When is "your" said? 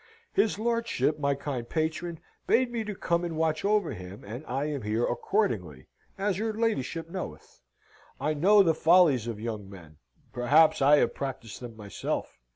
6.39-6.53